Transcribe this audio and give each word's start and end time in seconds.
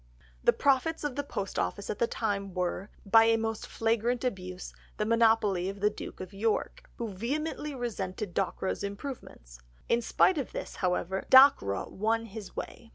The 0.43 0.51
profits 0.51 1.03
of 1.03 1.15
the 1.15 1.21
post 1.23 1.59
office 1.59 1.87
at 1.91 1.99
that 1.99 2.09
time 2.09 2.55
were, 2.55 2.89
by 3.05 3.25
a 3.25 3.37
most 3.37 3.67
flagrant 3.67 4.23
abuse, 4.23 4.73
the 4.97 5.05
monopoly 5.05 5.69
of 5.69 5.79
the 5.79 5.91
Duke 5.91 6.19
of 6.19 6.33
York, 6.33 6.89
who 6.95 7.09
vehemently 7.13 7.75
resented 7.75 8.33
Dockwra's 8.33 8.83
improvements. 8.83 9.59
In 9.89 10.01
spite 10.01 10.39
of 10.39 10.53
this, 10.53 10.77
however, 10.77 11.25
Dockwra 11.29 11.87
won 11.91 12.25
his 12.25 12.55
way. 12.55 12.89